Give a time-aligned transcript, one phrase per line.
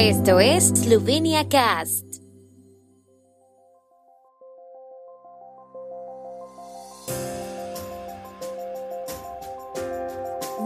[0.00, 2.04] Esto es Slovenia Cast.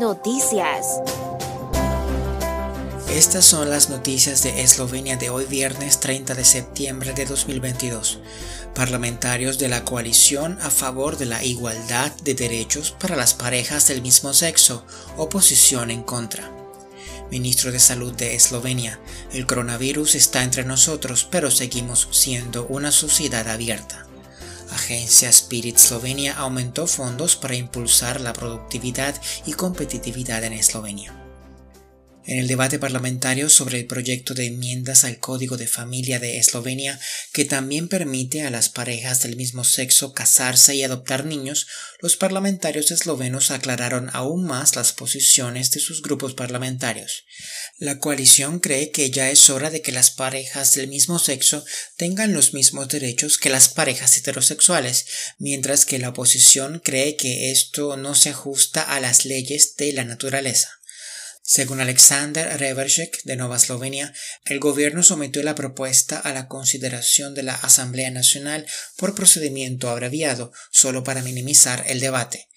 [0.00, 1.00] Noticias.
[3.08, 8.18] Estas son las noticias de Eslovenia de hoy viernes 30 de septiembre de 2022.
[8.74, 14.02] Parlamentarios de la coalición a favor de la igualdad de derechos para las parejas del
[14.02, 14.84] mismo sexo,
[15.16, 16.59] oposición en contra.
[17.30, 18.98] Ministro de Salud de Eslovenia,
[19.32, 24.06] el coronavirus está entre nosotros, pero seguimos siendo una sociedad abierta.
[24.72, 29.14] Agencia Spirit Slovenia aumentó fondos para impulsar la productividad
[29.46, 31.19] y competitividad en Eslovenia.
[32.26, 37.00] En el debate parlamentario sobre el proyecto de enmiendas al Código de Familia de Eslovenia,
[37.32, 41.66] que también permite a las parejas del mismo sexo casarse y adoptar niños,
[42.00, 47.24] los parlamentarios eslovenos aclararon aún más las posiciones de sus grupos parlamentarios.
[47.78, 51.64] La coalición cree que ya es hora de que las parejas del mismo sexo
[51.96, 55.06] tengan los mismos derechos que las parejas heterosexuales,
[55.38, 60.04] mientras que la oposición cree que esto no se ajusta a las leyes de la
[60.04, 60.79] naturaleza.
[61.52, 67.42] Según Alexander Revershek de Nueva Eslovenia, el gobierno sometió la propuesta a la consideración de
[67.42, 72.49] la Asamblea Nacional por procedimiento abreviado, solo para minimizar el debate.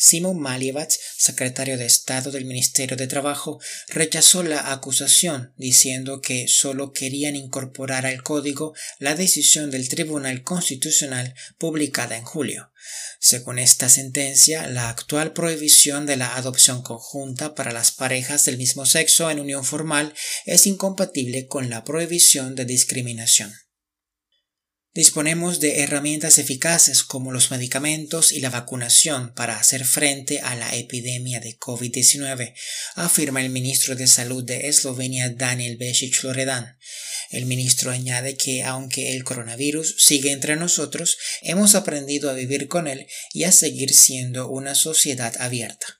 [0.00, 6.92] Simon Maljevac, secretario de Estado del Ministerio de Trabajo, rechazó la acusación, diciendo que solo
[6.92, 12.70] querían incorporar al código la decisión del Tribunal Constitucional publicada en julio.
[13.18, 18.86] Según esta sentencia, la actual prohibición de la adopción conjunta para las parejas del mismo
[18.86, 20.14] sexo en unión formal
[20.46, 23.52] es incompatible con la prohibición de discriminación.
[24.94, 30.74] Disponemos de herramientas eficaces como los medicamentos y la vacunación para hacer frente a la
[30.74, 32.54] epidemia de COVID-19,
[32.94, 36.78] afirma el ministro de Salud de Eslovenia Daniel Besic Loredan.
[37.30, 42.88] El ministro añade que aunque el coronavirus sigue entre nosotros, hemos aprendido a vivir con
[42.88, 45.97] él y a seguir siendo una sociedad abierta.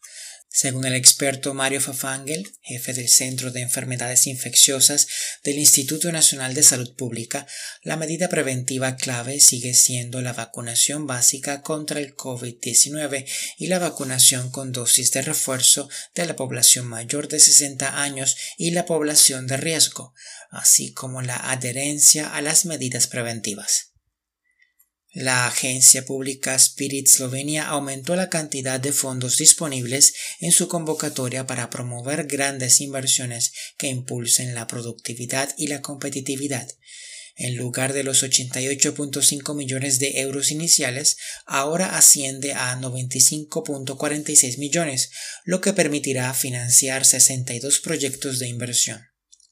[0.50, 5.06] Según el experto Mario Fafangel, jefe del Centro de Enfermedades Infecciosas
[5.44, 7.46] del Instituto Nacional de Salud Pública,
[7.82, 13.26] la medida preventiva clave sigue siendo la vacunación básica contra el COVID-19
[13.58, 18.70] y la vacunación con dosis de refuerzo de la población mayor de 60 años y
[18.70, 20.14] la población de riesgo,
[20.50, 23.92] así como la adherencia a las medidas preventivas.
[25.12, 31.70] La agencia pública Spirit Slovenia aumentó la cantidad de fondos disponibles en su convocatoria para
[31.70, 36.68] promover grandes inversiones que impulsen la productividad y la competitividad.
[37.36, 45.10] En lugar de los 88.5 millones de euros iniciales, ahora asciende a 95.46 millones,
[45.44, 49.07] lo que permitirá financiar 62 proyectos de inversión.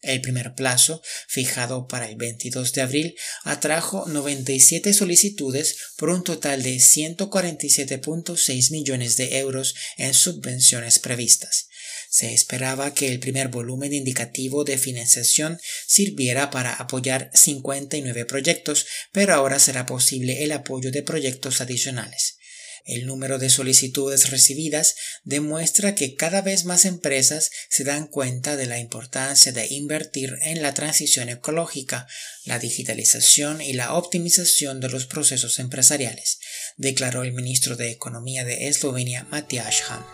[0.07, 6.63] El primer plazo, fijado para el 22 de abril, atrajo 97 solicitudes por un total
[6.63, 11.67] de 147.6 millones de euros en subvenciones previstas.
[12.09, 19.35] Se esperaba que el primer volumen indicativo de financiación sirviera para apoyar 59 proyectos, pero
[19.35, 22.39] ahora será posible el apoyo de proyectos adicionales.
[22.85, 24.95] El número de solicitudes recibidas
[25.25, 30.63] demuestra que cada vez más empresas se dan cuenta de la importancia de invertir en
[30.63, 32.07] la transición ecológica,
[32.45, 36.39] la digitalización y la optimización de los procesos empresariales,
[36.77, 40.05] declaró el ministro de Economía de Eslovenia, Matías Han.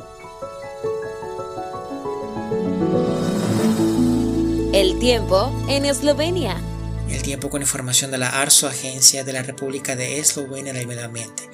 [4.74, 6.71] El tiempo en Eslovenia.
[7.12, 11.04] El tiempo con información de la ARSO, Agencia de la República de Eslovenia del Medio
[11.04, 11.48] Ambiente.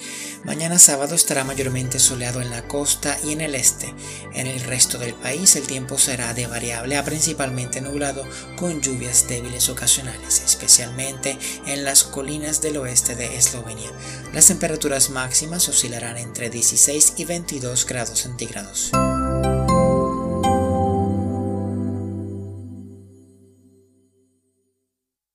[0.44, 3.92] Mañana sábado estará mayormente soleado en la costa y en el este.
[4.34, 8.24] En el resto del país el tiempo será de variable a principalmente nublado
[8.56, 11.36] con lluvias débiles ocasionales, especialmente
[11.66, 13.90] en las colinas del oeste de Eslovenia.
[14.32, 18.92] Las temperaturas máximas oscilarán entre 16 y 22 grados centígrados.